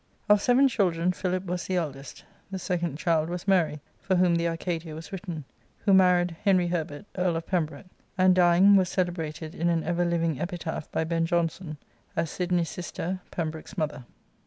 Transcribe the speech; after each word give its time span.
"Of 0.29 0.41
seven 0.41 0.67
children 0.67 1.11
Philip 1.11 1.45
was 1.45 1.67
the 1.67 1.75
eldest; 1.75 2.23
the 2.49 2.57
second 2.57 2.97
child 2.97 3.29
was 3.29 3.47
Mary, 3.47 3.81
for 3.99 4.15
whom 4.15 4.33
the 4.33 4.47
"Arcadia" 4.47 4.95
was 4.95 5.11
written, 5.11 5.43
who 5.85 5.93
married 5.93 6.37
.Henry 6.43 6.69
Herbert, 6.69 7.05
Earl 7.15 7.35
of 7.35 7.45
Pem 7.45 7.67
broke, 7.67 7.85
and, 8.17 8.33
dying, 8.33 8.75
was 8.75 8.89
celebrated 8.89 9.53
in 9.53 9.69
an 9.69 9.83
ever 9.83 10.03
living 10.03 10.39
epitaph 10.41 10.91
by 10.91 11.03
Ben 11.03 11.27
Jonson, 11.27 11.77
as" 12.15 12.31
Sidney's 12.31 12.69
sister, 12.69 13.19
Pembroke's 13.29 13.77
mother." 13.77 14.05